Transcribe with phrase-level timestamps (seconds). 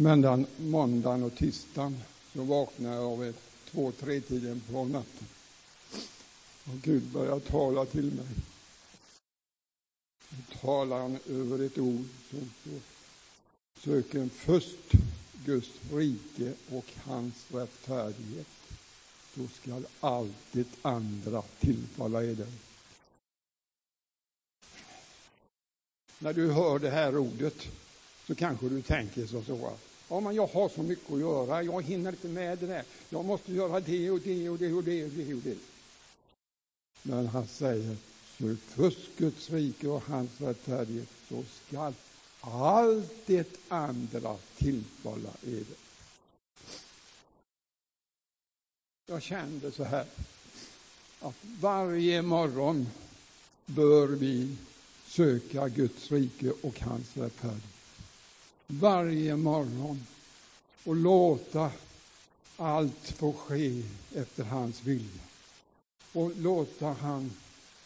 [0.00, 2.02] Men den måndagen och tisdagen
[2.32, 5.26] så vaknade jag av ett två, tre tiden på natten.
[6.64, 8.26] Och Gud började tala till mig.
[10.28, 12.80] Nu talar han över ett ord som står
[13.80, 14.92] Söken först
[15.44, 18.46] Guds rike och hans rättfärdighet.
[19.34, 22.48] Då skall allt det andra tillfalla eder.
[26.18, 27.68] När du hör det här ordet
[28.26, 29.56] så kanske du tänker så, så
[30.08, 31.62] Ja, men jag har så mycket att göra.
[31.62, 32.84] Jag hinner inte med det där.
[33.10, 35.34] Jag måste göra det och det och det och det och det.
[35.34, 35.56] Och det.
[37.02, 37.96] Men han säger,
[38.38, 41.94] sök först Guds rike och hans rättfärdighet, så skall
[42.40, 45.76] allt det andra tillfalla eder.
[49.06, 50.06] Jag kände så här,
[51.20, 52.86] att varje morgon
[53.66, 54.56] bör vi
[55.06, 57.77] söka Guds rike och hans rättfärdighet
[58.72, 60.06] varje morgon
[60.84, 61.70] och låta
[62.56, 63.82] allt få ske
[64.14, 65.22] efter hans vilja.
[66.12, 67.30] Och låta han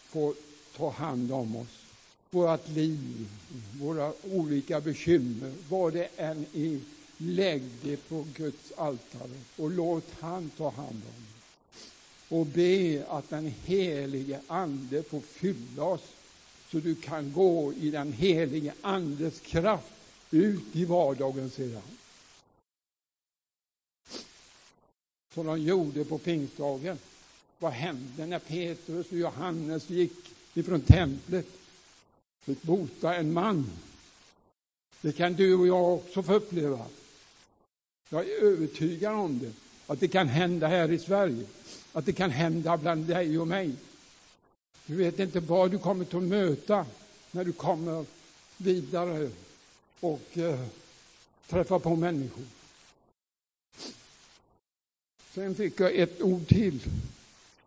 [0.09, 0.35] få
[0.77, 1.85] ta hand om oss,
[2.31, 3.29] vårt liv,
[3.81, 6.81] våra olika bekymmer, vad det än är.
[7.17, 12.37] Lägg det på Guds altare och låt han ta hand om det.
[12.37, 16.13] Och be att den helige Ande får fylla oss
[16.71, 20.02] så du kan gå i den helige Andes kraft
[20.35, 21.83] ut i vardagen sedan.
[25.35, 26.99] Som de gjorde på pingstdagen.
[27.59, 30.13] Vad hände när Petrus och Johannes gick
[30.55, 31.47] ifrån templet?
[32.41, 33.71] Fick bota en man.
[35.01, 36.87] Det kan du och jag också få uppleva.
[38.09, 39.53] Jag är övertygad om det,
[39.87, 41.47] att det kan hända här i Sverige.
[41.93, 43.75] Att det kan hända bland dig och mig.
[44.87, 46.87] Du vet inte vad du kommer att möta
[47.31, 48.05] när du kommer
[48.57, 49.31] vidare
[50.03, 50.61] och eh,
[51.49, 52.45] träffa på människor.
[55.35, 56.81] Sen fick jag ett ord till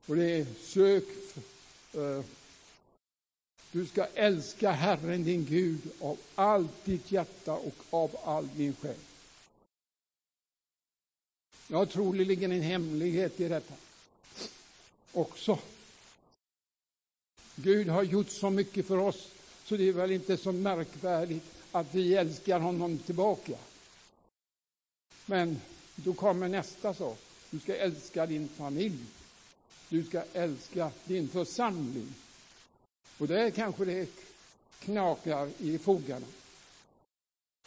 [0.05, 1.03] och det är sök.
[1.93, 2.23] Eh,
[3.71, 8.95] du ska älska Herren din Gud av allt ditt hjärta och av all din själ.
[11.67, 13.73] Jag tror det ligger en hemlighet i detta
[15.11, 15.59] också.
[17.55, 19.29] Gud har gjort så mycket för oss
[19.65, 23.57] så det är väl inte så märkvärdigt att vi älskar honom tillbaka.
[25.25, 25.61] Men
[25.95, 27.19] då kommer nästa sak.
[27.49, 28.99] Du ska älska din familj.
[29.89, 32.13] Du ska älska din församling.
[33.17, 34.09] Och där kanske det
[34.79, 36.25] knakar i fogarna.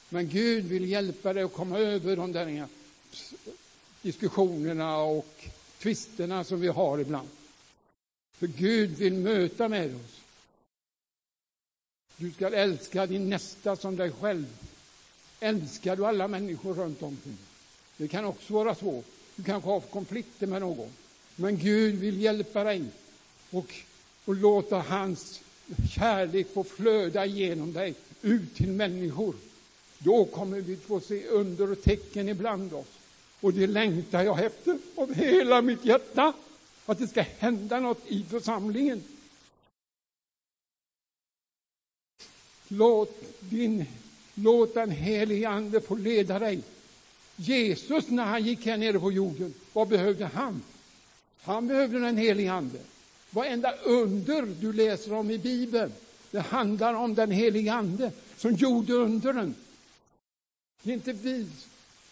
[0.08, 2.68] Men Gud vill hjälpa dig att komma över de där
[4.02, 5.48] diskussionerna och
[5.78, 7.28] tvisterna som vi har ibland.
[8.32, 10.20] För Gud vill möta med oss.
[12.20, 14.46] Du ska älska din nästa som dig själv.
[15.40, 17.38] Älskar du alla människor runt omkring?
[17.96, 19.04] Det kan också vara svårt.
[19.36, 20.90] Du kanske har konflikter med någon.
[21.36, 22.84] Men Gud vill hjälpa dig
[23.50, 23.74] och,
[24.24, 25.40] och låta hans
[25.90, 29.34] kärlek få flöda genom dig ut till människor.
[29.98, 32.86] Då kommer vi få se under och tecken ibland oss.
[33.40, 36.32] Och det längtar jag efter av hela mitt hjärta.
[36.86, 39.02] Att det ska hända något i församlingen.
[42.68, 43.86] Låt, din,
[44.34, 46.62] låt den helige Ande få leda dig.
[47.36, 50.62] Jesus, när han gick här nere på jorden, vad behövde han?
[51.42, 52.78] Han behövde den helige Ande.
[53.30, 55.92] Varenda under du läser om i Bibeln,
[56.30, 59.54] det handlar om den helige Ande som gjorde underen.
[60.82, 61.46] Det är inte vi,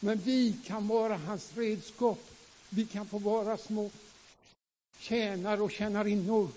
[0.00, 2.30] men vi kan vara hans redskap.
[2.68, 3.90] Vi kan få vara små
[4.98, 6.48] tjänare och tjänarinnor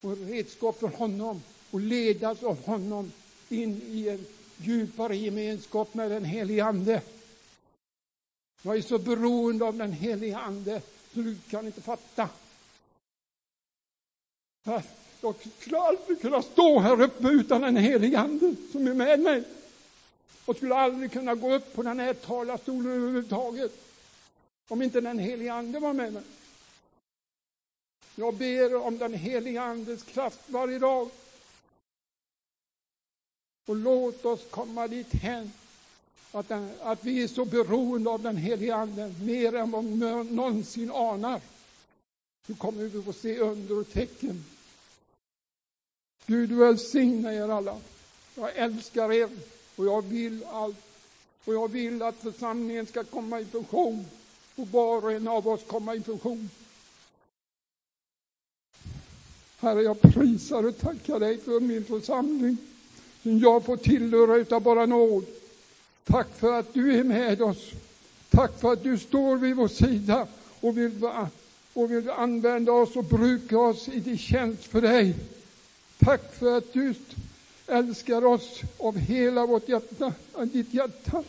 [0.00, 3.12] och redskap för honom och ledas av honom
[3.48, 7.02] in i en djupare gemenskap med den helige Ande.
[8.62, 10.82] Jag är så beroende av den helige Ande
[11.14, 12.28] så du kan inte fatta.
[15.20, 19.44] Jag skulle aldrig kunna stå här uppe utan den helige Ande som är med mig.
[20.44, 23.72] Och skulle aldrig kunna gå upp på den här talarstolen överhuvudtaget
[24.68, 26.22] om inte den helige Ande var med mig.
[28.14, 31.10] Jag ber om den helige Andes kraft varje dag.
[33.66, 35.52] Och låt oss komma dit hän
[36.32, 39.90] att, den, att vi är så beroende av den helige Ande, mer än vad vi
[40.34, 41.40] någonsin anar.
[42.46, 44.44] Nu kommer vi få se under och tecken.
[46.26, 47.78] Gud välsigne er alla.
[48.34, 49.28] Jag älskar er
[49.76, 50.76] och jag vill allt.
[51.44, 54.06] Och jag vill att församlingen ska komma i funktion
[54.56, 56.50] och var och en av oss komma i funktion.
[59.58, 62.56] Herre, jag prisar och tackar dig för min församling
[63.22, 65.24] som jag får tillhöra utav bara nåd.
[66.04, 67.70] Tack för att du är med oss.
[68.30, 70.26] Tack för att du står vid vår sida
[70.60, 71.08] och vill,
[71.72, 75.14] och vill använda oss och bruka oss i din tjänst för dig.
[75.98, 76.94] Tack för att du
[77.66, 80.12] älskar oss av hela vårt hjärta,
[80.52, 81.22] ditt hjärta.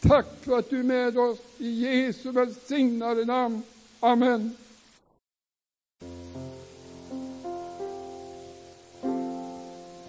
[0.00, 3.62] Tack för att du är med oss i Jesu välsignade namn.
[4.00, 4.56] Amen.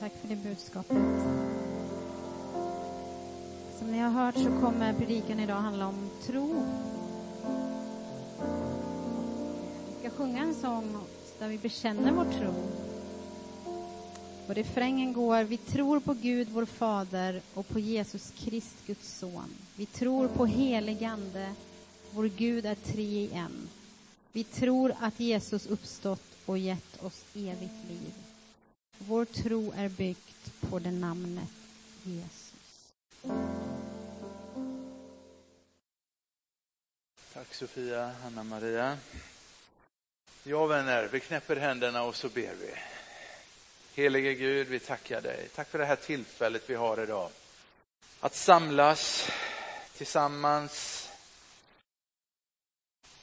[0.05, 0.97] Tack för det budskapet.
[3.79, 6.65] Som ni har hört så kommer predikan idag handla om tro.
[9.87, 10.97] Vi ska sjunga en sång
[11.39, 12.53] där vi bekänner vår tro.
[14.47, 19.49] Och refrängen går, vi tror på Gud, vår Fader, och på Jesus Krist, Guds son.
[19.75, 21.53] Vi tror på helig Ande,
[22.11, 23.69] vår Gud är tre i en.
[24.31, 28.13] Vi tror att Jesus uppstått och gett oss evigt liv.
[28.97, 31.49] Vår tro är byggt på det namnet
[32.03, 32.53] Jesus.
[37.33, 38.97] Tack Sofia, Anna-Maria.
[40.43, 42.73] Ja vänner, vi knäpper händerna och så ber vi.
[43.93, 45.47] Helige Gud, vi tackar dig.
[45.55, 47.29] Tack för det här tillfället vi har idag.
[48.19, 49.29] Att samlas
[49.97, 51.04] tillsammans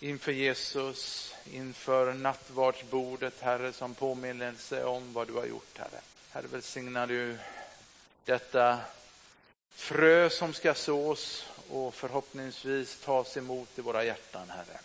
[0.02, 6.00] inför Jesus, inför nattvardsbordet, Herre, som påminnelse om vad du har gjort, Herre.
[6.30, 7.38] Herre, välsigna du
[8.24, 8.80] detta
[9.70, 14.80] frö som ska sås och förhoppningsvis tas emot i våra hjärtan, Herre.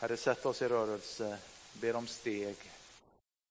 [0.00, 1.38] Herre, sätt oss i rörelse,
[1.72, 2.56] ber om steg.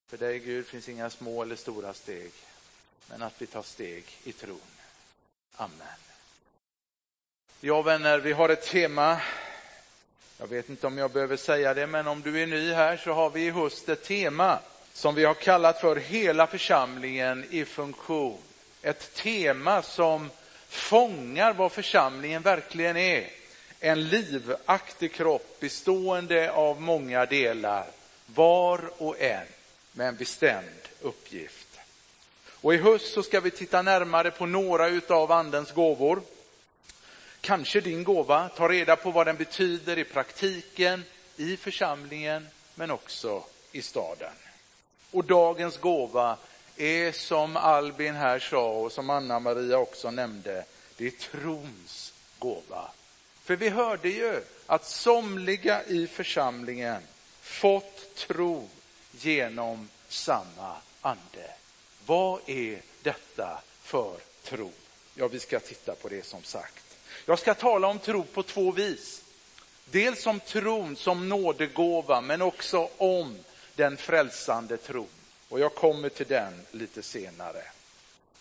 [0.07, 2.31] För dig, Gud, finns inga små eller stora steg,
[3.07, 4.59] men att vi tar steg i tron.
[5.55, 5.99] Amen.
[7.59, 9.21] Ja, vänner, vi har ett tema.
[10.37, 13.13] Jag vet inte om jag behöver säga det, men om du är ny här så
[13.13, 14.59] har vi i höst ett tema
[14.93, 18.37] som vi har kallat för Hela församlingen i funktion.
[18.81, 20.29] Ett tema som
[20.69, 23.29] fångar vad församlingen verkligen är.
[23.79, 27.85] En livaktig kropp bestående av många delar,
[28.25, 29.47] var och en
[29.91, 31.79] med en bestämd uppgift.
[32.61, 36.21] Och i höst så ska vi titta närmare på några utav andens gåvor.
[37.45, 41.03] Kanske din gåva, ta reda på vad den betyder i praktiken,
[41.37, 44.33] i församlingen, men också i staden.
[45.11, 46.37] Och dagens gåva
[46.77, 50.65] är som Albin här sa och som Anna-Maria också nämnde,
[50.97, 52.91] det är trons gåva.
[53.43, 57.01] För vi hörde ju att somliga i församlingen
[57.41, 58.69] fått tro
[59.11, 61.51] genom samma ande.
[62.05, 64.71] Vad är detta för tro?
[65.15, 66.84] Ja, vi ska titta på det som sagt.
[67.25, 69.21] Jag ska tala om tro på två vis.
[69.91, 73.37] Dels om tron som nådegåva, men också om
[73.75, 75.07] den frälsande tron.
[75.49, 77.61] Och jag kommer till den lite senare.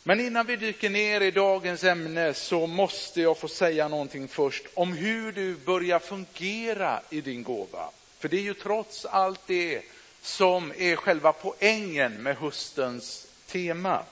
[0.02, 4.64] Men innan vi dyker ner i dagens ämne så måste jag få säga någonting först
[4.74, 7.90] om hur du börjar fungera i din gåva.
[8.18, 9.82] För det är ju trots allt det
[10.22, 14.02] som är själva poängen med höstens tema.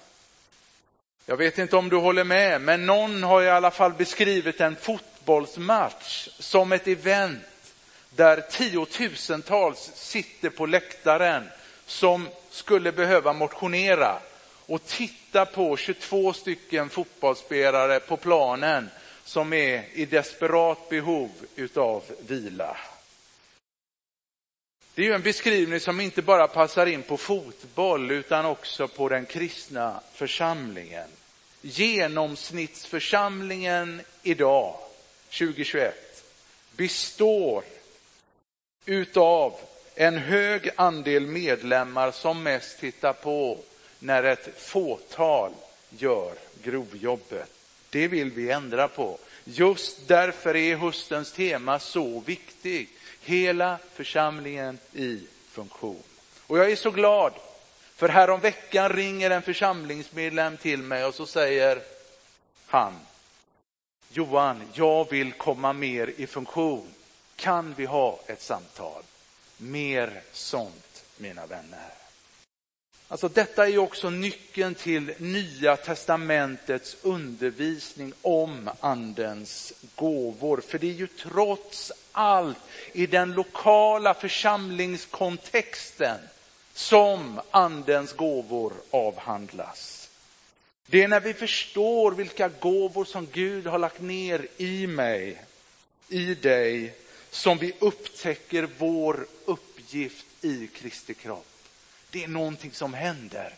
[1.26, 4.76] Jag vet inte om du håller med, men någon har i alla fall beskrivit en
[4.76, 7.42] fotbollsmatch som ett event
[8.10, 11.48] där tiotusentals sitter på läktaren
[11.86, 14.18] som skulle behöva motionera
[14.66, 18.90] och titta på 22 stycken fotbollsspelare på planen
[19.24, 22.76] som är i desperat behov utav vila.
[24.94, 29.08] Det är ju en beskrivning som inte bara passar in på fotboll utan också på
[29.08, 31.08] den kristna församlingen.
[31.60, 34.76] Genomsnittsförsamlingen idag,
[35.38, 36.24] 2021,
[36.76, 37.64] består
[38.86, 39.54] utav
[39.94, 43.58] en hög andel medlemmar som mest tittar på
[43.98, 45.52] när ett fåtal
[45.90, 46.32] gör
[46.62, 47.50] grovjobbet.
[47.90, 49.18] Det vill vi ändra på.
[49.44, 52.90] Just därför är höstens tema så viktigt
[53.22, 56.02] hela församlingen i funktion.
[56.46, 57.32] Och jag är så glad,
[57.96, 61.82] för häromveckan ringer en församlingsmedlem till mig och så säger
[62.66, 62.98] han,
[64.12, 66.88] Johan, jag vill komma mer i funktion.
[67.36, 69.02] Kan vi ha ett samtal?
[69.56, 71.90] Mer sånt, mina vänner.
[73.08, 80.62] Alltså detta är ju också nyckeln till Nya testamentets undervisning om Andens gåvor.
[80.68, 82.58] För det är ju trots allt
[82.92, 86.18] i den lokala församlingskontexten
[86.74, 90.08] som Andens gåvor avhandlas.
[90.86, 95.42] Det är när vi förstår vilka gåvor som Gud har lagt ner i mig,
[96.08, 96.94] i dig,
[97.30, 101.46] som vi upptäcker vår uppgift i Kristi kropp.
[102.10, 103.54] Det är någonting som händer.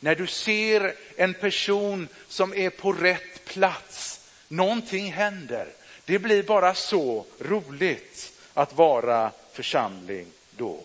[0.00, 5.68] När du ser en person som är på rätt plats Någonting händer.
[6.06, 10.80] Det blir bara så roligt att vara församling då.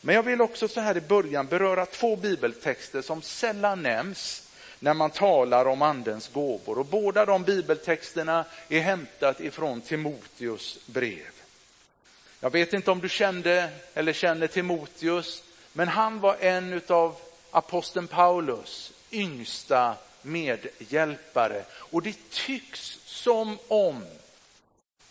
[0.00, 4.42] Men jag vill också så här i början beröra två bibeltexter som sällan nämns
[4.80, 6.78] när man talar om andens gåvor.
[6.78, 11.30] Och båda de bibeltexterna är hämtat ifrån Timoteus brev.
[12.40, 15.42] Jag vet inte om du kände eller känner Timoteus,
[15.72, 17.16] men han var en av
[17.50, 21.64] aposteln Paulus yngsta medhjälpare.
[21.72, 24.04] Och det tycks som om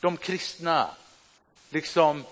[0.05, 0.89] de kristna
[1.69, 2.23] liksom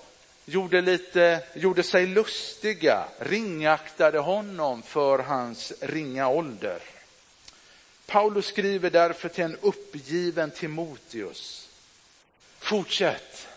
[0.46, 6.80] gjorde, lite, gjorde sig lustiga, ringaktade honom för hans ringa ålder.
[8.06, 11.70] Paulus skriver därför till en uppgiven Timoteus.
[12.60, 13.48] Fortsätt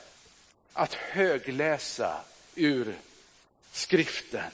[0.72, 2.20] att högläsa
[2.54, 2.96] ur
[3.72, 4.50] skriften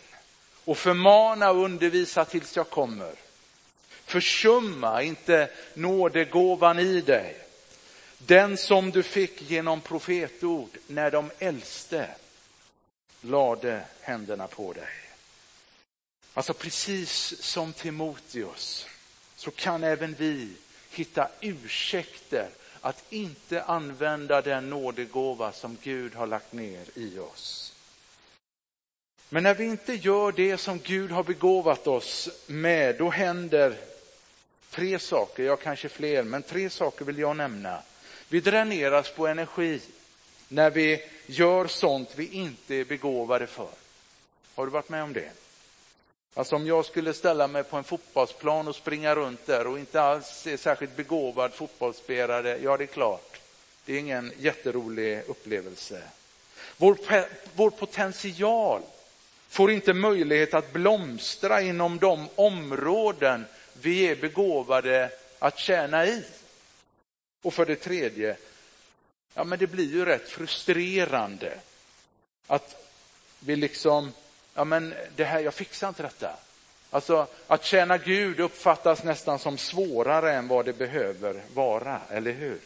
[0.64, 3.14] och förmana och undervisa tills jag kommer.
[4.04, 7.36] Försumma inte nådegåvan i dig,
[8.26, 12.08] den som du fick genom profetord när de äldste
[13.20, 14.88] lade händerna på dig.
[16.34, 18.86] Alltså precis som Timoteus
[19.36, 20.48] så kan även vi
[20.90, 22.48] hitta ursäkter
[22.80, 27.74] att inte använda den nådegåva som Gud har lagt ner i oss.
[29.28, 33.76] Men när vi inte gör det som Gud har begåvat oss med, då händer
[34.70, 37.82] tre saker, ja kanske fler, men tre saker vill jag nämna.
[38.32, 39.80] Vi dräneras på energi
[40.48, 43.68] när vi gör sånt vi inte är begåvade för.
[44.54, 45.30] Har du varit med om det?
[46.34, 50.02] Alltså om jag skulle ställa mig på en fotbollsplan och springa runt där och inte
[50.02, 53.40] alls är särskilt begåvad fotbollsspelare, ja det är klart.
[53.84, 56.02] Det är ingen jätterolig upplevelse.
[56.76, 56.96] Vår,
[57.54, 58.82] vår potential
[59.48, 63.44] får inte möjlighet att blomstra inom de områden
[63.82, 66.22] vi är begåvade att tjäna i.
[67.42, 68.36] Och för det tredje,
[69.34, 71.58] ja men det blir ju rätt frustrerande
[72.46, 72.88] att
[73.38, 74.12] vi liksom
[74.54, 76.36] ja men det här, jag fixar inte detta.
[76.90, 82.58] Alltså att tjäna Gud uppfattas nästan som svårare än vad det behöver vara, eller hur?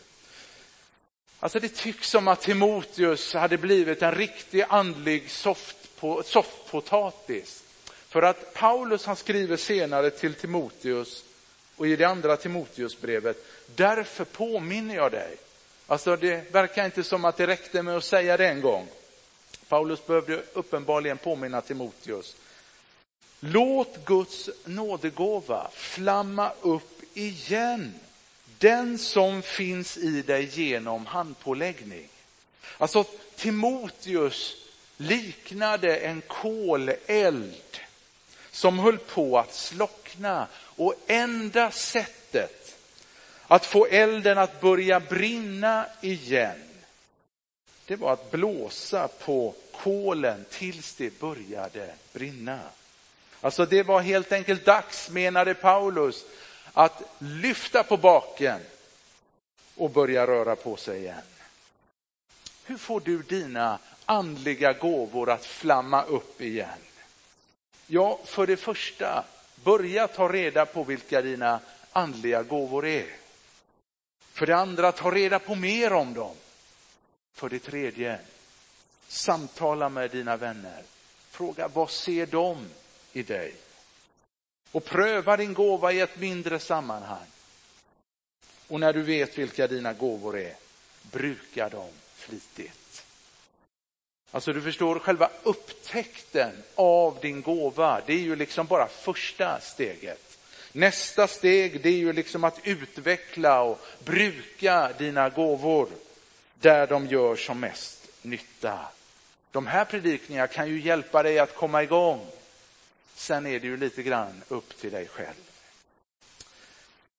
[1.40, 5.30] Alltså det tycks som att Timoteus hade blivit en riktig andlig
[6.24, 7.62] softpotatis.
[8.08, 11.24] För att Paulus han skriver senare till Timoteus
[11.76, 15.36] och i det andra Timoteusbrevet, därför påminner jag dig.
[15.86, 18.88] Alltså det verkar inte som att det räckte med att säga det en gång.
[19.68, 22.36] Paulus behövde uppenbarligen påminna Timoteus.
[23.40, 27.94] Låt Guds nådegåva flamma upp igen.
[28.58, 32.08] Den som finns i dig genom handpåläggning.
[32.78, 33.04] Alltså
[33.36, 34.56] Timoteus
[34.96, 37.78] liknade en koleld
[38.50, 40.46] som höll på att slockna
[40.76, 42.75] och enda sättet
[43.48, 46.66] att få elden att börja brinna igen
[47.86, 52.60] det var att blåsa på kolen tills det började brinna.
[53.40, 56.24] Alltså det var helt enkelt dags, menade Paulus,
[56.72, 58.60] att lyfta på baken
[59.76, 61.22] och börja röra på sig igen.
[62.64, 66.68] Hur får du dina andliga gåvor att flamma upp igen?
[67.86, 69.24] Ja, för det första,
[69.64, 71.60] börja ta reda på vilka dina
[71.92, 73.25] andliga gåvor är.
[74.36, 76.34] För det andra, ta reda på mer om dem.
[77.32, 78.18] För det tredje,
[79.08, 80.82] samtala med dina vänner.
[81.30, 82.66] Fråga vad ser de
[83.12, 83.54] i dig?
[84.72, 87.26] Och pröva din gåva i ett mindre sammanhang.
[88.68, 90.54] Och när du vet vilka dina gåvor är,
[91.02, 93.04] bruka dem flitigt.
[94.30, 100.25] Alltså du förstår, själva upptäckten av din gåva, det är ju liksom bara första steget.
[100.76, 105.88] Nästa steg, det är ju liksom att utveckla och bruka dina gåvor
[106.60, 108.78] där de gör som mest nytta.
[109.50, 112.26] De här predikningarna kan ju hjälpa dig att komma igång.
[113.14, 115.34] Sen är det ju lite grann upp till dig själv.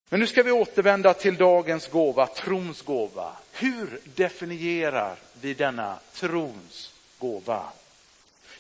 [0.10, 3.32] Men nu ska vi återvända till dagens gåva, trons gåva.
[3.52, 7.64] Hur definierar vi denna trons gåva?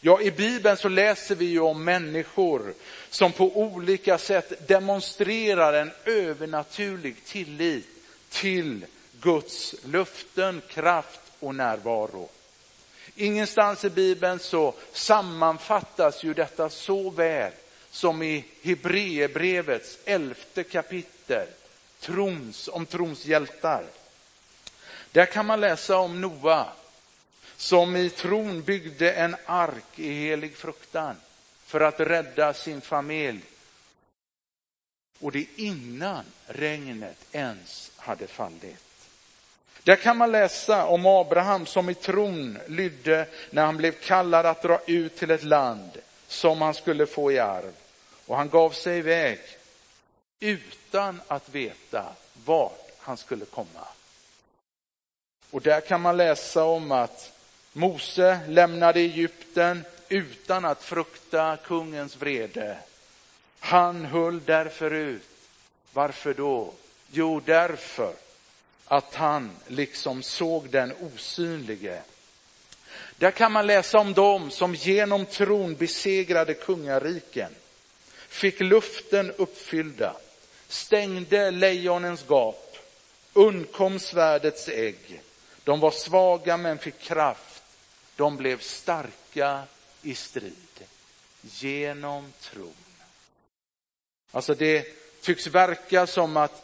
[0.07, 2.73] Ja, i Bibeln så läser vi ju om människor
[3.09, 7.87] som på olika sätt demonstrerar en övernaturlig tillit
[8.29, 8.85] till
[9.21, 12.29] Guds löften, kraft och närvaro.
[13.15, 17.51] Ingenstans i Bibeln så sammanfattas ju detta så väl
[17.91, 21.47] som i Hebreerbrevets elfte kapitel,
[21.99, 23.83] trons, om trons hjältar.
[25.11, 26.65] Där kan man läsa om Noa
[27.57, 31.15] som i tron byggde en ark i helig fruktan
[31.65, 33.41] för att rädda sin familj.
[35.19, 38.83] Och det innan regnet ens hade fallit.
[39.83, 44.61] Där kan man läsa om Abraham som i tron lydde när han blev kallad att
[44.61, 45.91] dra ut till ett land
[46.27, 47.73] som han skulle få i arv.
[48.25, 49.39] Och han gav sig iväg
[50.39, 52.05] utan att veta
[52.45, 53.87] vart han skulle komma.
[55.51, 57.36] Och där kan man läsa om att
[57.73, 62.77] Mose lämnade Egypten utan att frukta kungens vrede.
[63.59, 65.29] Han höll därför ut.
[65.93, 66.73] Varför då?
[67.11, 68.13] Jo, därför
[68.85, 72.01] att han liksom såg den osynlige.
[73.17, 77.55] Där kan man läsa om dem som genom tron besegrade kungariken,
[78.27, 80.15] fick luften uppfyllda,
[80.67, 82.77] stängde lejonens gap,
[83.33, 85.21] undkom svärdets ägg.
[85.63, 87.46] De var svaga men fick kraft.
[88.17, 89.63] De blev starka
[90.01, 90.85] i strid
[91.41, 92.73] genom tron.
[94.31, 94.85] Alltså det
[95.21, 96.63] tycks verka som att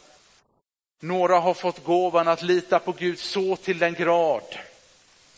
[1.00, 4.58] några har fått gåvan att lita på Gud så till den grad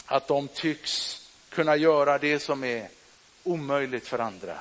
[0.07, 2.89] att de tycks kunna göra det som är
[3.45, 4.59] omöjligt för andra.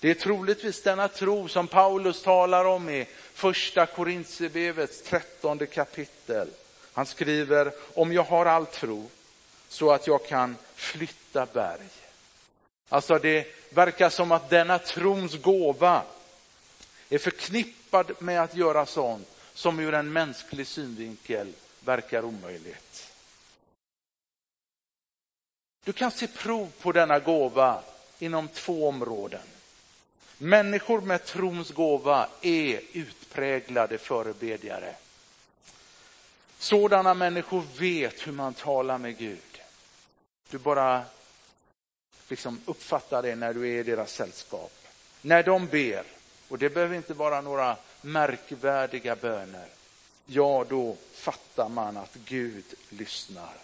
[0.00, 6.48] Det är troligtvis denna tro som Paulus talar om i första Korintierbrevets trettonde kapitel.
[6.92, 9.10] Han skriver, om jag har all tro
[9.72, 11.88] så att jag kan flytta berg.
[12.88, 16.02] Alltså det verkar som att denna trons gåva
[17.08, 23.12] är förknippad med att göra sånt som ur en mänsklig synvinkel verkar omöjligt.
[25.84, 27.82] Du kan se prov på denna gåva
[28.18, 29.46] inom två områden.
[30.38, 34.94] Människor med trons gåva är utpräglade förebedjare.
[36.58, 39.51] Sådana människor vet hur man talar med Gud.
[40.52, 41.04] Du bara
[42.28, 44.72] liksom uppfattar det när du är i deras sällskap.
[45.22, 46.04] När de ber,
[46.48, 49.68] och det behöver inte vara några märkvärdiga böner,
[50.26, 53.54] ja, då fattar man att Gud lyssnar.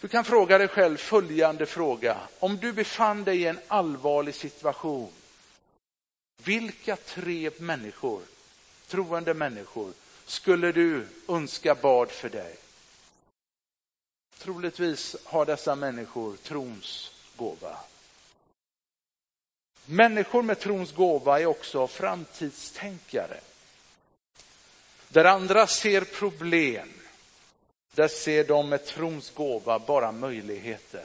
[0.00, 2.16] Du kan fråga dig själv följande fråga.
[2.38, 5.12] Om du befann dig i en allvarlig situation,
[6.44, 8.22] vilka tre människor,
[8.88, 9.92] troende människor,
[10.26, 12.56] skulle du önska bad för dig?
[14.38, 17.76] Troligtvis har dessa människor trons gåva.
[19.86, 23.40] Människor med trons gåva är också framtidstänkare.
[25.08, 26.92] Där andra ser problem,
[27.94, 31.04] där ser de med trons gåva bara möjligheter.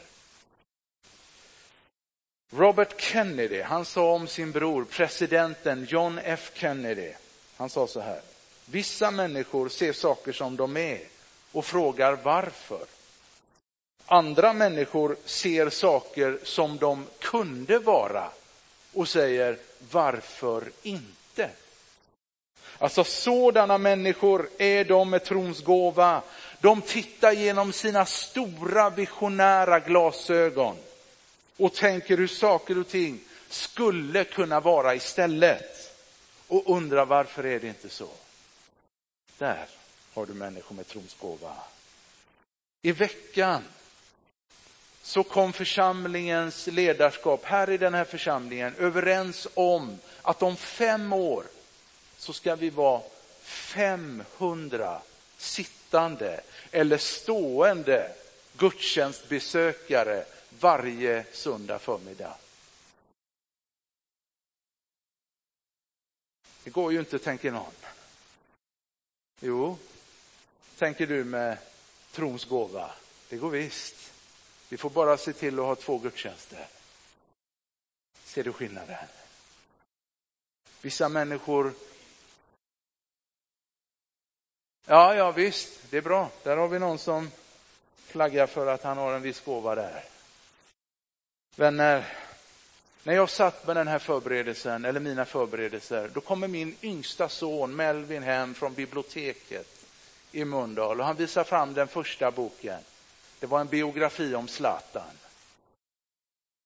[2.52, 7.14] Robert Kennedy, han sa om sin bror, presidenten John F Kennedy,
[7.58, 8.22] han sa så här.
[8.66, 11.02] Vissa människor ser saker som de är
[11.52, 12.86] och frågar varför.
[14.12, 18.32] Andra människor ser saker som de kunde vara
[18.94, 19.58] och säger
[19.92, 21.50] varför inte?
[22.78, 26.22] Alltså sådana människor är de med trons gåva.
[26.62, 30.76] De tittar genom sina stora visionära glasögon
[31.58, 33.20] och tänker hur saker och ting
[33.50, 35.96] skulle kunna vara istället
[36.48, 38.10] och undrar varför är det inte så?
[39.38, 39.66] Där
[40.14, 41.54] har du människor med trons gåva.
[42.82, 43.64] I veckan
[45.10, 51.44] så kom församlingens ledarskap här i den här församlingen överens om att om fem år
[52.18, 53.02] så ska vi vara
[53.42, 55.02] 500
[55.38, 56.42] sittande
[56.72, 58.12] eller stående
[58.58, 60.26] gudstjänstbesökare
[60.60, 62.36] varje söndag förmiddag.
[66.64, 67.74] Det går ju inte, tänker någon.
[69.40, 69.78] Jo,
[70.78, 71.58] tänker du med
[72.12, 72.92] trons gåva.
[73.30, 74.09] Det går visst.
[74.70, 76.68] Vi får bara se till att ha två gudstjänster.
[78.24, 78.98] Ser du skillnaden?
[80.82, 81.74] Vissa människor
[84.92, 86.30] Ja, ja visst, det är bra.
[86.44, 87.32] Där har vi någon som
[88.06, 90.04] flaggar för att han har en viss gåva där.
[91.56, 92.06] Vänner,
[93.04, 97.76] när jag satt med den här förberedelsen, eller mina förberedelser, då kommer min yngsta son
[97.76, 99.68] Melvin hem från biblioteket
[100.32, 102.80] i Mölndal och han visar fram den första boken.
[103.40, 105.12] Det var en biografi om Zlatan.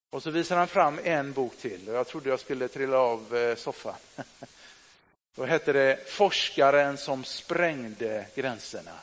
[0.10, 3.36] Och så visar han fram en bok till och jag trodde jag skulle trilla av
[3.36, 3.96] eh, soffan.
[5.36, 8.96] Då hette det Forskaren som sprängde gränserna.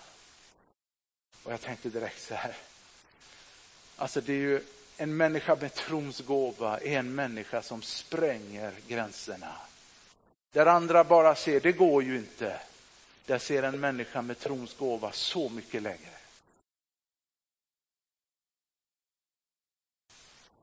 [1.43, 2.57] Och jag tänkte direkt så här.
[3.97, 4.61] Alltså det är ju
[4.97, 9.53] en människa med trons gåva är en människa som spränger gränserna.
[10.53, 12.61] Där andra bara ser, det går ju inte.
[13.27, 16.20] Där ser en människa med trons gåva så mycket längre.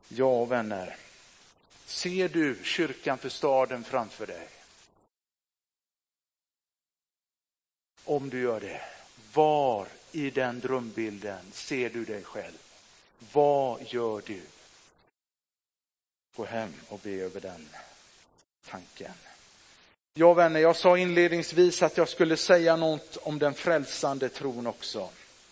[0.08, 0.96] Ja, vänner.
[1.86, 4.48] Ser du kyrkan för staden framför dig?
[8.04, 8.82] Om du gör det,
[9.34, 12.58] Var i den drömbilden ser du dig själv?
[13.34, 14.42] Vad gör du?
[16.36, 17.70] Gå hem och be över den
[18.70, 19.14] tanken.
[20.14, 25.10] Ja, vänner, jag sa inledningsvis att jag skulle säga något om den frälsande tron också.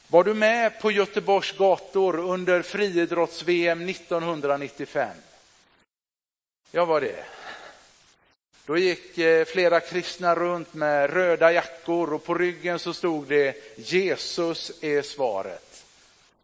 [0.07, 5.09] Var du med på Göteborgs gator under friidrotts-VM 1995?
[6.71, 7.25] Jag var det.
[8.65, 13.77] Då gick eh, flera kristna runt med röda jackor och på ryggen så stod det
[13.77, 15.85] Jesus är svaret.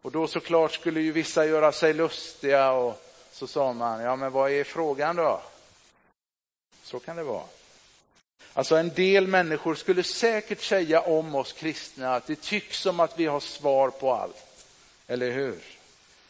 [0.01, 4.31] Och då såklart skulle ju vissa göra sig lustiga och så sa man, ja men
[4.31, 5.41] vad är frågan då?
[6.83, 7.60] Så kan det vara.
[8.53, 13.19] Alltså en del människor skulle säkert säga om oss kristna att det tycks som att
[13.19, 14.65] vi har svar på allt.
[15.07, 15.59] Eller hur?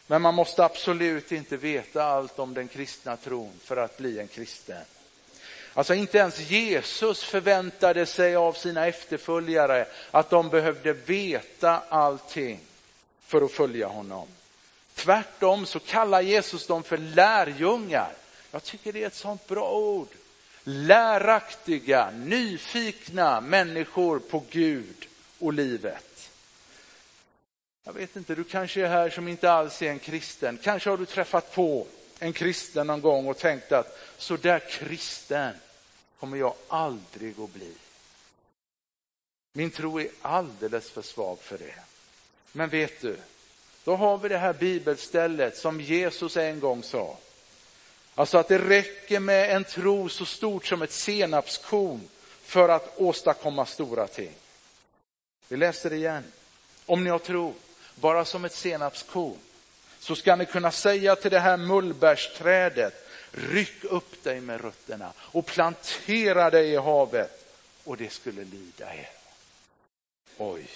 [0.06, 4.28] Men man måste absolut inte veta allt om den kristna tron för att bli en
[4.28, 4.84] kristen.
[5.74, 12.60] Alltså inte ens Jesus förväntade sig av sina efterföljare att de behövde veta allting
[13.26, 14.28] för att följa honom.
[14.94, 18.12] Tvärtom så kallar Jesus dem för lärjungar.
[18.50, 20.08] Jag tycker det är ett sånt bra ord
[20.64, 25.06] läraktiga, nyfikna människor på Gud
[25.38, 26.30] och livet.
[27.84, 30.58] Jag vet inte, du kanske är här som inte alls är en kristen.
[30.62, 31.86] Kanske har du träffat på
[32.18, 35.54] en kristen någon gång och tänkt att så där kristen
[36.20, 37.72] kommer jag aldrig att bli.
[39.52, 41.74] Min tro är alldeles för svag för det.
[42.52, 43.16] Men vet du,
[43.84, 47.16] då har vi det här bibelstället som Jesus en gång sa.
[48.14, 52.08] Alltså att det räcker med en tro så stort som ett senapskorn
[52.42, 54.32] för att åstadkomma stora ting.
[55.48, 56.24] Vi läser det igen.
[56.86, 57.54] Om ni har tro,
[57.94, 59.38] bara som ett senapskorn,
[59.98, 65.46] så ska ni kunna säga till det här mullbärsträdet, ryck upp dig med rötterna och
[65.46, 67.46] plantera dig i havet
[67.84, 69.10] och det skulle lyda er.
[70.38, 70.66] Oj.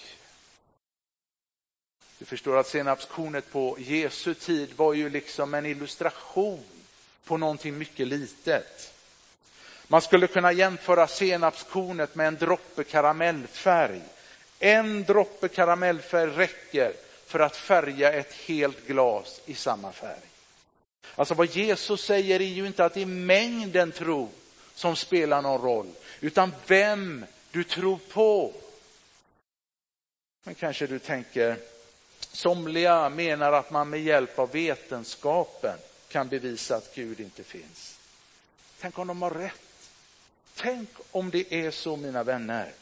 [2.18, 6.64] Du förstår att senapskornet på Jesu tid var ju liksom en illustration
[7.27, 8.93] på någonting mycket litet.
[9.87, 14.01] Man skulle kunna jämföra senapskornet med en droppe karamellfärg.
[14.59, 16.93] En droppe karamellfärg räcker
[17.27, 20.21] för att färga ett helt glas i samma färg.
[21.15, 24.29] Alltså vad Jesus säger är ju inte att det är mängden tro
[24.75, 28.53] som spelar någon roll, utan vem du tror på.
[30.45, 31.57] Men kanske du tänker,
[32.21, 37.99] somliga menar att man med hjälp av vetenskapen kan bevisa att Gud inte finns.
[38.81, 39.90] Tänk om de har rätt.
[40.57, 42.73] Tänk om det är så, mina vänner,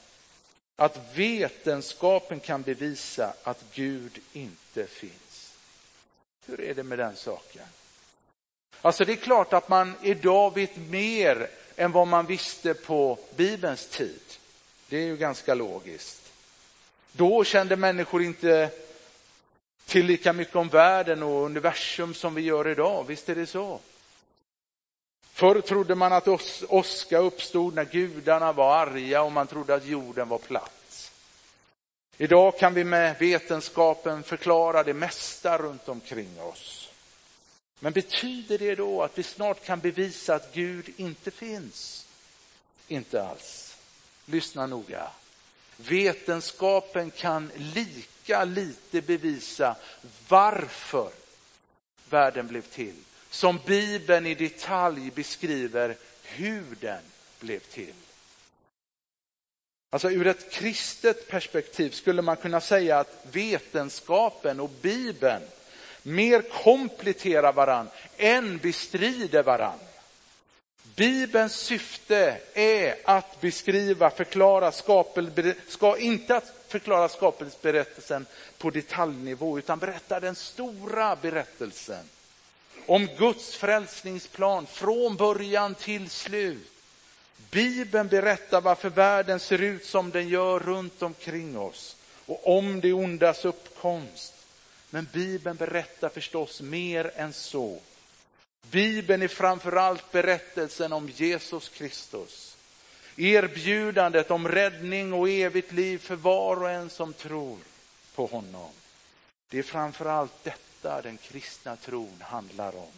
[0.76, 5.54] att vetenskapen kan bevisa att Gud inte finns.
[6.46, 7.66] Hur är det med den saken?
[8.80, 13.86] Alltså det är klart att man idag vet mer än vad man visste på Bibelns
[13.86, 14.22] tid.
[14.88, 16.32] Det är ju ganska logiskt.
[17.12, 18.70] Då kände människor inte
[19.86, 23.04] till lika mycket om världen och universum som vi gör idag.
[23.04, 23.80] Visst är det så?
[25.32, 26.28] Förr trodde man att
[26.68, 31.12] åska uppstod när gudarna var arga och man trodde att jorden var platt.
[32.18, 36.90] Idag kan vi med vetenskapen förklara det mesta runt omkring oss.
[37.80, 42.06] Men betyder det då att vi snart kan bevisa att Gud inte finns?
[42.88, 43.76] Inte alls.
[44.26, 45.08] Lyssna noga.
[45.76, 49.76] Vetenskapen kan lika lika lite bevisa
[50.28, 51.10] varför
[52.10, 52.94] världen blev till
[53.30, 57.02] som Bibeln i detalj beskriver hur den
[57.40, 57.94] blev till.
[59.90, 65.42] Alltså ur ett kristet perspektiv skulle man kunna säga att vetenskapen och Bibeln
[66.02, 69.78] mer kompletterar varann än bestrider varann.
[70.96, 78.26] Bibelns syfte är att beskriva, förklara skapel, ska inte att förklara skapelseberättelsen
[78.58, 82.08] på detaljnivå utan berättar den stora berättelsen
[82.86, 86.72] om Guds frälsningsplan från början till slut.
[87.50, 92.92] Bibeln berättar varför världen ser ut som den gör runt omkring oss och om det
[92.92, 94.34] ondas uppkomst.
[94.90, 97.78] Men Bibeln berättar förstås mer än så.
[98.70, 102.53] Bibeln är framförallt berättelsen om Jesus Kristus.
[103.16, 107.58] Erbjudandet om räddning och evigt liv för var och en som tror
[108.14, 108.70] på honom.
[109.48, 112.92] Det är framförallt detta den kristna tron handlar om.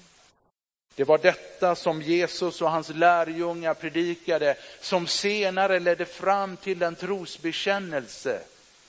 [0.94, 6.94] Det var detta som Jesus och hans lärjungar predikade som senare ledde fram till den
[6.94, 8.40] trosbekännelse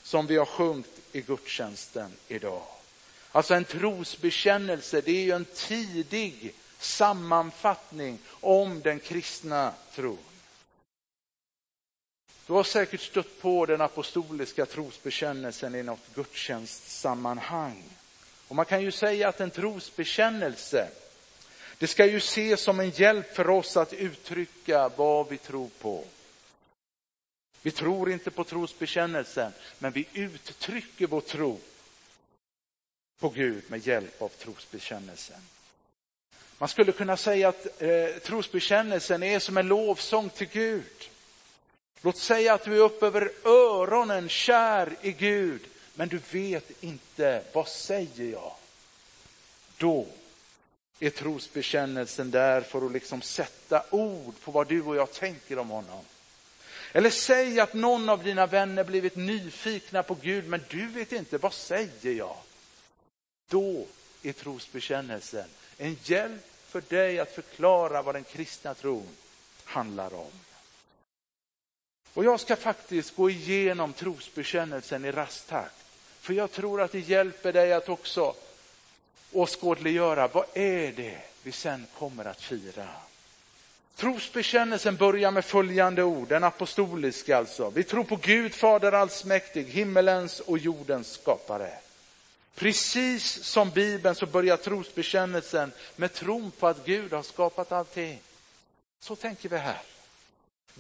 [0.04, 2.62] som vi har sjungit i gudstjänsten idag.
[3.32, 10.18] Alltså en trosbekännelse, det är ju en tidig sammanfattning om den kristna tron.
[12.48, 17.84] Du har säkert stött på den apostoliska trosbekännelsen i något gudstjänstsammanhang.
[18.48, 20.90] Och man kan ju säga att en trosbekännelse,
[21.78, 26.04] det ska ju ses som en hjälp för oss att uttrycka vad vi tror på.
[27.62, 31.60] Vi tror inte på trosbekännelsen, men vi uttrycker vår tro
[33.20, 35.42] på Gud med hjälp av trosbekännelsen.
[36.58, 41.10] Man skulle kunna säga att eh, trosbekännelsen är som en lovsång till Gud.
[42.02, 45.62] Låt säga att du är upp över öronen kär i Gud,
[45.94, 48.52] men du vet inte, vad säger jag?
[49.78, 50.08] Då
[51.00, 55.70] är trosbekännelsen där för att liksom sätta ord på vad du och jag tänker om
[55.70, 56.06] honom.
[56.92, 61.38] Eller säg att någon av dina vänner blivit nyfikna på Gud, men du vet inte,
[61.38, 62.38] vad säger jag?
[63.50, 63.86] Då
[64.24, 69.08] är trosbekännelsen en hjälp för dig att förklara vad den kristna tron
[69.64, 70.32] handlar om.
[72.18, 75.76] Och jag ska faktiskt gå igenom trosbekännelsen i rasttakt.
[76.22, 78.36] För jag tror att det hjälper dig att också
[79.32, 82.88] åskådliggöra vad är det vi sen kommer att fira.
[83.96, 87.70] Trosbekännelsen börjar med följande ord, den apostoliska alltså.
[87.70, 91.72] Vi tror på Gud, Fader allsmäktig, himmelens och jordens skapare.
[92.56, 98.20] Precis som Bibeln så börjar trosbekännelsen med tron på att Gud har skapat allting.
[99.00, 99.82] Så tänker vi här.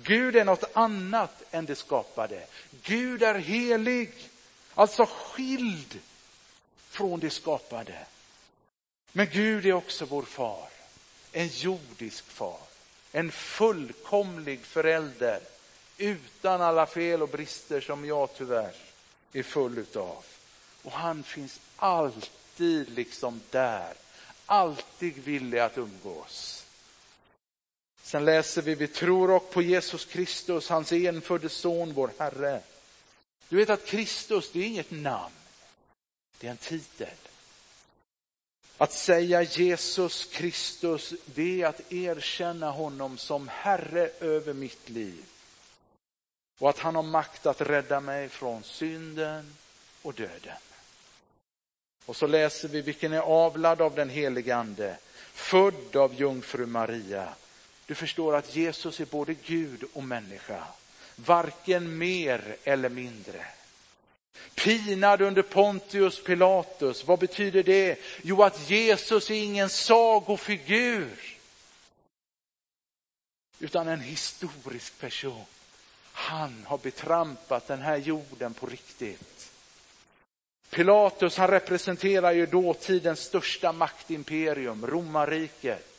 [0.03, 2.43] Gud är något annat än det skapade.
[2.83, 4.11] Gud är helig,
[4.73, 5.99] alltså skild
[6.89, 8.05] från det skapade.
[9.11, 10.69] Men Gud är också vår far,
[11.31, 12.59] en jordisk far,
[13.11, 15.39] en fullkomlig förälder
[15.97, 18.73] utan alla fel och brister som jag tyvärr
[19.33, 20.23] är full utav.
[20.83, 23.93] Och han finns alltid liksom där,
[24.45, 26.66] alltid villig att umgås.
[28.07, 32.61] Sen läser vi, vi tror och på Jesus Kristus, hans enfödde son, vår Herre.
[33.49, 35.33] Du vet att Kristus, det är inget namn,
[36.39, 37.07] det är en titel.
[38.77, 45.25] Att säga Jesus Kristus, det är att erkänna honom som Herre över mitt liv.
[46.59, 49.55] Och att han har makt att rädda mig från synden
[50.01, 50.57] och döden.
[52.05, 54.97] Och så läser vi vilken är avlad av den helige Ande,
[55.33, 57.33] född av jungfru Maria.
[57.87, 60.63] Du förstår att Jesus är både Gud och människa,
[61.15, 63.45] varken mer eller mindre.
[64.55, 67.99] Pinad under Pontius Pilatus, vad betyder det?
[68.23, 71.37] Jo, att Jesus är ingen sagofigur,
[73.59, 75.45] utan en historisk person.
[76.11, 79.51] Han har betrampat den här jorden på riktigt.
[80.69, 85.96] Pilatus han representerar ju dåtidens största maktimperium, romarriket.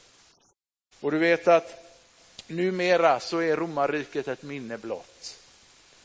[1.00, 1.94] Och du vet att
[2.46, 5.38] numera så är romarriket ett minne blott.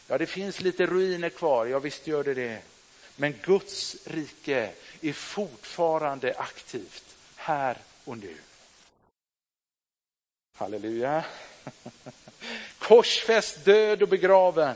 [0.08, 2.62] Ja, det finns lite ruiner kvar, ja visst gör det det.
[3.16, 8.36] Men Guds rike är fortfarande aktivt här och nu.
[10.58, 11.26] Halleluja.
[12.78, 14.76] Korsfäst, död och begraven.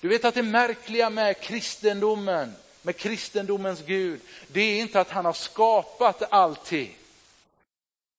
[0.00, 2.54] Du vet att det märkliga med kristendomen
[2.86, 6.96] med kristendomens Gud, det är inte att han har skapat allting.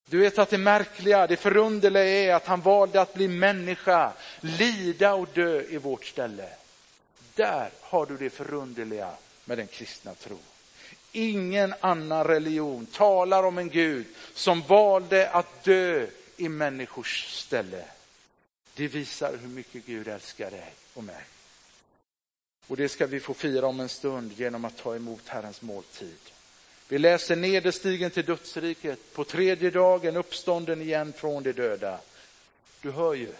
[0.09, 5.13] Du vet att det märkliga, det förunderliga är att han valde att bli människa, lida
[5.13, 6.49] och dö i vårt ställe.
[7.35, 9.11] Där har du det förunderliga
[9.45, 10.39] med den kristna tron.
[11.11, 17.85] Ingen annan religion talar om en Gud som valde att dö i människors ställe.
[18.75, 21.23] Det visar hur mycket Gud älskar dig och mig.
[22.67, 26.19] Och det ska vi få fira om en stund genom att ta emot Herrens måltid.
[26.87, 31.99] Vi läser nederstigen till dödsriket, på tredje dagen uppstånden igen från de döda.
[32.81, 33.33] Du hör ju,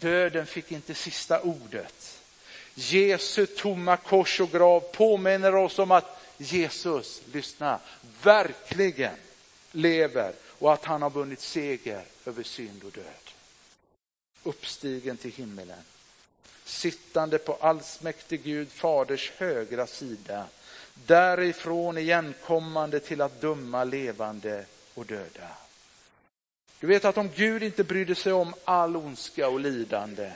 [0.00, 2.20] döden fick inte sista ordet.
[2.74, 7.80] Jesu tomma kors och grav påminner oss om att Jesus, lyssna,
[8.22, 9.14] verkligen
[9.72, 13.04] lever och att han har vunnit seger över synd och död.
[14.42, 15.82] Uppstigen till himmelen
[16.68, 20.46] sittande på allsmäktig Gud faders högra sida,
[21.06, 25.48] därifrån igenkommande till att döma levande och döda.
[26.80, 30.32] Du vet att om Gud inte brydde sig om all ondska och lidande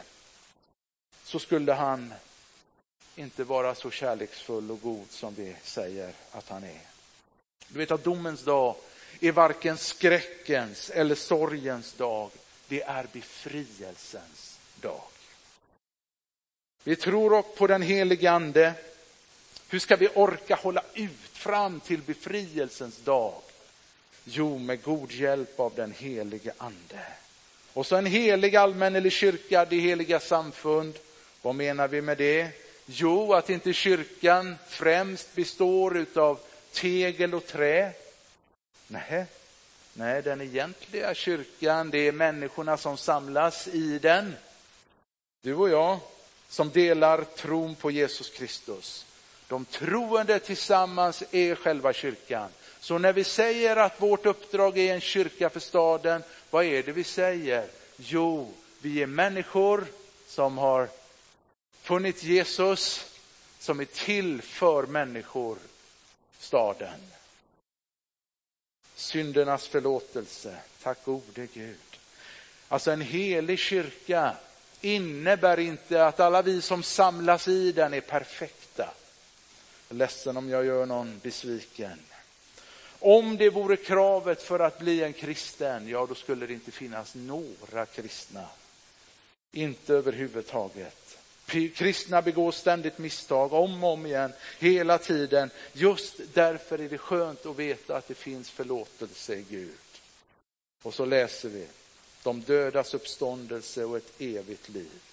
[1.24, 2.14] så skulle han
[3.16, 6.80] inte vara så kärleksfull och god som vi säger att han är.
[7.68, 8.76] Du vet att domens dag
[9.20, 12.30] är varken skräckens eller sorgens dag,
[12.68, 15.02] det är befrielsens dag.
[16.84, 18.74] Vi tror också på den helige Ande.
[19.72, 23.34] Hur ska vi orka hålla ut fram till befrielsens dag?
[24.24, 27.06] Jo, med god hjälp av den helige Ande.
[27.72, 30.98] Och så en helig allmännelig kyrka, det heliga samfund.
[31.42, 32.50] Vad menar vi med det?
[32.86, 36.40] Jo, att inte kyrkan främst består av
[36.72, 37.92] tegel och trä.
[38.86, 39.24] Nej,
[39.94, 44.34] nej, den egentliga kyrkan, det är människorna som samlas i den.
[45.42, 45.98] Du och jag
[46.48, 49.06] som delar tron på Jesus Kristus.
[49.52, 52.48] De troende tillsammans är själva kyrkan.
[52.80, 56.92] Så när vi säger att vårt uppdrag är en kyrka för staden, vad är det
[56.92, 57.66] vi säger?
[57.96, 59.84] Jo, vi är människor
[60.26, 60.88] som har
[61.82, 63.06] funnit Jesus,
[63.58, 65.58] som är till för människor,
[66.38, 67.00] staden.
[68.94, 71.98] Syndernas förlåtelse, tack gode Gud.
[72.68, 74.36] Alltså en helig kyrka
[74.80, 78.61] innebär inte att alla vi som samlas i den är perfekta.
[79.92, 81.98] Jag är ledsen om jag gör någon besviken.
[82.98, 87.14] Om det vore kravet för att bli en kristen, ja då skulle det inte finnas
[87.14, 88.44] några kristna.
[89.52, 91.18] Inte överhuvudtaget.
[91.46, 95.50] Kristna begår ständigt misstag, om och om igen, hela tiden.
[95.72, 99.76] Just därför är det skönt att veta att det finns förlåtelse i Gud.
[100.82, 101.66] Och så läser vi,
[102.22, 105.11] de dödas uppståndelse och ett evigt liv.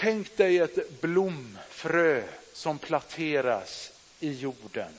[0.00, 4.92] Tänk dig ett blomfrö som planteras i jorden.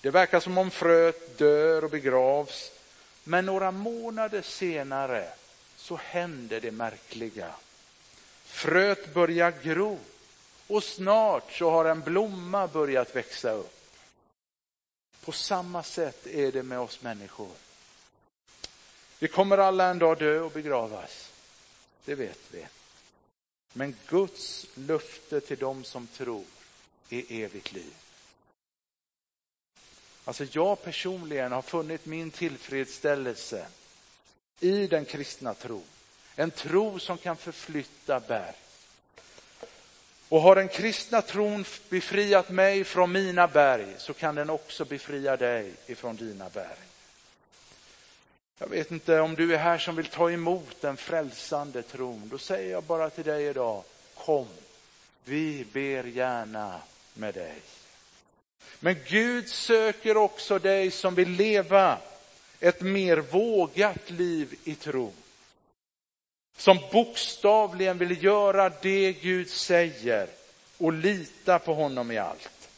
[0.00, 2.72] Det verkar som om fröet dör och begravs,
[3.24, 5.28] men några månader senare
[5.76, 7.54] så händer det märkliga.
[8.44, 9.98] Fröet börjar gro
[10.66, 13.96] och snart så har en blomma börjat växa upp.
[15.24, 17.52] På samma sätt är det med oss människor.
[19.18, 21.30] Vi kommer alla en dag dö och begravas.
[22.04, 22.66] Det vet vi.
[23.76, 26.44] Men Guds löfte till dem som tror
[27.10, 27.94] är evigt liv.
[30.24, 33.66] Alltså jag personligen har funnit min tillfredsställelse
[34.60, 35.84] i den kristna tron.
[36.36, 38.54] En tro som kan förflytta berg.
[40.28, 45.36] Och har den kristna tron befriat mig från mina berg så kan den också befria
[45.36, 46.93] dig ifrån dina berg.
[48.58, 52.28] Jag vet inte om du är här som vill ta emot den frälsande tron.
[52.28, 53.82] Då säger jag bara till dig idag,
[54.14, 54.48] kom,
[55.24, 56.80] vi ber gärna
[57.14, 57.54] med dig.
[58.80, 61.98] Men Gud söker också dig som vill leva
[62.60, 65.12] ett mer vågat liv i tro.
[66.56, 70.28] Som bokstavligen vill göra det Gud säger
[70.78, 72.68] och lita på honom i allt.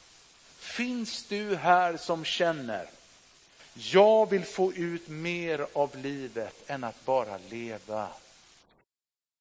[0.58, 2.86] Finns du här som känner,
[3.78, 8.08] jag vill få ut mer av livet än att bara leva.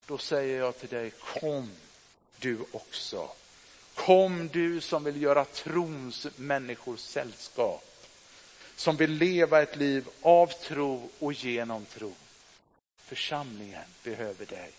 [0.08, 1.72] Då säger jag till dig, kom
[2.40, 3.30] du också.
[3.94, 8.08] Kom du som vill göra trons människor sällskap.
[8.76, 12.14] Som vill leva ett liv av tro och genom tro.
[12.98, 14.72] Församlingen behöver dig.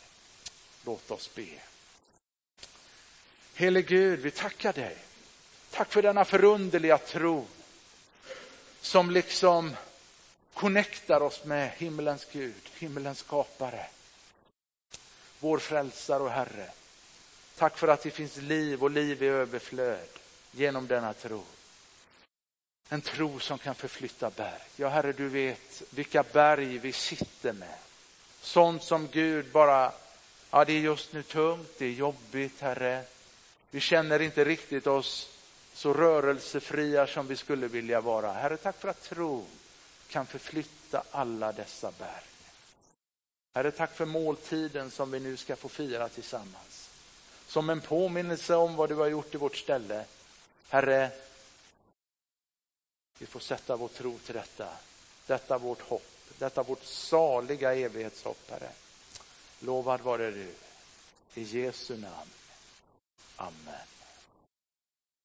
[0.84, 1.46] Låt oss be.
[3.54, 4.96] Helig Gud, vi tackar dig.
[5.70, 7.46] Tack för denna förunderliga tro
[8.86, 9.76] som liksom
[10.54, 13.86] connectar oss med himmelens Gud, himmelens skapare.
[15.40, 16.70] Vår frälsare och Herre.
[17.56, 20.08] Tack för att det finns liv och liv i överflöd
[20.52, 21.44] genom denna tro.
[22.88, 24.62] En tro som kan förflytta berg.
[24.76, 27.78] Ja, Herre, du vet vilka berg vi sitter med.
[28.40, 29.92] Sånt som Gud bara,
[30.50, 33.04] ja det är just nu tungt, det är jobbigt, Herre.
[33.70, 35.35] Vi känner inte riktigt oss
[35.76, 38.32] så rörelsefria som vi skulle vilja vara.
[38.32, 39.46] Herre, tack för att tro
[40.08, 42.24] kan förflytta alla dessa berg.
[43.54, 46.90] Herre, tack för måltiden som vi nu ska få fira tillsammans.
[47.46, 50.04] Som en påminnelse om vad du har gjort i vårt ställe.
[50.68, 51.10] Herre,
[53.18, 54.68] vi får sätta vår tro till detta.
[55.26, 58.70] Detta vårt hopp, detta vårt saliga evighetshopp, Herre.
[59.60, 60.54] Lovad vare du.
[61.34, 62.30] I Jesu namn.
[63.36, 63.95] Amen.